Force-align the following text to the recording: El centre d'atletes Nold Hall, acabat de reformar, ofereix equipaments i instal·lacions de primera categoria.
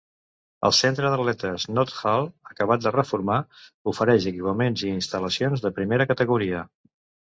El 0.69 0.73
centre 0.77 1.11
d'atletes 1.15 1.65
Nold 1.73 1.93
Hall, 2.13 2.25
acabat 2.53 2.83
de 2.87 2.95
reformar, 2.97 3.39
ofereix 3.95 4.29
equipaments 4.35 4.89
i 4.89 4.93
instal·lacions 4.99 5.69
de 5.69 5.77
primera 5.81 6.13
categoria. 6.15 6.69